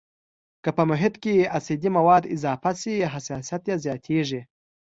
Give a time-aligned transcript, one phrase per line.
[0.63, 4.41] که په محیط کې اسیدي مواد اضافه شي حساسیت یې زیاتیږي.